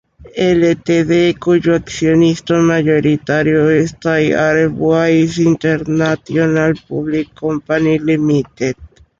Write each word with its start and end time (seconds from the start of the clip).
Ltd, 0.59 1.19
cuyo 1.39 1.75
accionista 1.75 2.55
mayoritario 2.59 3.69
es 3.69 3.95
Thai 3.99 4.31
Airways 4.33 5.37
International 5.37 6.73
Public 6.87 7.35
Company 7.35 7.99
Limited. 7.99 8.75